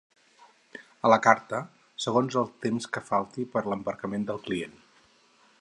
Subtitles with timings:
[1.09, 1.59] A la carta,
[2.07, 4.79] segons el temps que falti per a l'embarcament del client.